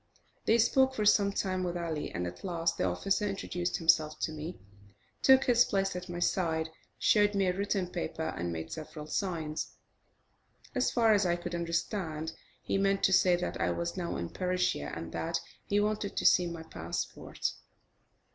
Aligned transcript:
They 0.45 0.57
spoke 0.57 0.95
for 0.95 1.05
some 1.05 1.31
time 1.31 1.63
with 1.63 1.77
Ali, 1.77 2.09
and 2.09 2.25
at 2.25 2.43
last 2.43 2.75
the 2.75 2.85
officer 2.85 3.27
introduced 3.27 3.77
himself 3.77 4.17
to 4.21 4.31
me, 4.31 4.57
took 5.21 5.43
his 5.43 5.63
place 5.63 5.95
at 5.95 6.09
my 6.09 6.17
side, 6.17 6.71
showed 6.97 7.35
me 7.35 7.45
a 7.45 7.53
written 7.55 7.85
paper, 7.85 8.29
and 8.35 8.51
made 8.51 8.71
several 8.71 9.05
signs. 9.05 9.75
As 10.73 10.89
far 10.89 11.13
as 11.13 11.27
I 11.27 11.35
could 11.35 11.53
understand, 11.53 12.31
he 12.63 12.79
meant 12.79 13.03
to 13.03 13.13
say 13.13 13.35
that 13.35 13.61
I 13.61 13.69
was 13.69 13.95
now 13.95 14.15
in 14.15 14.29
Persia, 14.29 14.91
and 14.91 15.11
that 15.11 15.39
he 15.67 15.79
wanted 15.79 16.17
to 16.17 16.25
see 16.25 16.47
my 16.47 16.63
passport. 16.63 17.51